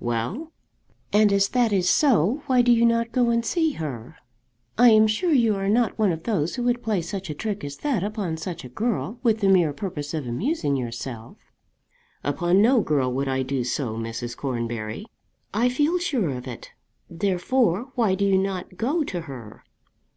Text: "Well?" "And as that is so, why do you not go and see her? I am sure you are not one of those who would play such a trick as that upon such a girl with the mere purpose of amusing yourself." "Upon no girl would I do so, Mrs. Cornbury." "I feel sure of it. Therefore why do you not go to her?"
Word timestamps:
"Well?" 0.00 0.50
"And 1.12 1.32
as 1.32 1.46
that 1.50 1.72
is 1.72 1.88
so, 1.88 2.42
why 2.48 2.60
do 2.60 2.72
you 2.72 2.84
not 2.84 3.12
go 3.12 3.30
and 3.30 3.46
see 3.46 3.74
her? 3.74 4.16
I 4.76 4.88
am 4.88 5.06
sure 5.06 5.30
you 5.32 5.54
are 5.54 5.68
not 5.68 5.96
one 5.96 6.10
of 6.10 6.24
those 6.24 6.56
who 6.56 6.64
would 6.64 6.82
play 6.82 7.00
such 7.00 7.30
a 7.30 7.34
trick 7.36 7.62
as 7.62 7.76
that 7.76 8.02
upon 8.02 8.36
such 8.36 8.64
a 8.64 8.68
girl 8.68 9.20
with 9.22 9.38
the 9.38 9.48
mere 9.48 9.72
purpose 9.72 10.12
of 10.12 10.26
amusing 10.26 10.74
yourself." 10.74 11.36
"Upon 12.24 12.60
no 12.60 12.80
girl 12.80 13.12
would 13.12 13.28
I 13.28 13.42
do 13.44 13.62
so, 13.62 13.94
Mrs. 13.96 14.36
Cornbury." 14.36 15.06
"I 15.54 15.68
feel 15.68 16.00
sure 16.00 16.30
of 16.30 16.48
it. 16.48 16.72
Therefore 17.08 17.92
why 17.94 18.16
do 18.16 18.24
you 18.24 18.38
not 18.38 18.76
go 18.76 19.04
to 19.04 19.20
her?" 19.30 19.62